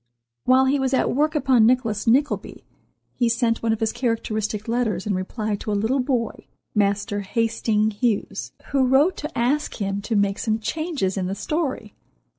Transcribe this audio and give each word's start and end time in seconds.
While 0.45 0.65
he 0.65 0.79
was 0.79 0.95
at 0.95 1.13
work 1.13 1.35
upon 1.35 1.67
"Nicholas 1.67 2.07
Nickleby," 2.07 2.65
he 3.13 3.29
sent 3.29 3.61
one 3.61 3.71
of 3.71 3.79
his 3.81 3.93
characteristic 3.93 4.67
letters 4.67 5.05
in 5.05 5.13
reply 5.13 5.55
to 5.57 5.71
a 5.71 5.77
little 5.77 5.99
boy—Master 5.99 7.19
Hasting 7.19 7.91
Hughes—who 7.91 8.83
wrote 8.87 9.15
to 9.17 9.37
ask 9.37 9.75
him 9.75 10.01
to 10.01 10.15
make 10.15 10.39
some 10.39 10.57
changes 10.57 11.17
in 11.17 11.27
the 11.27 11.35
story. 11.35 11.93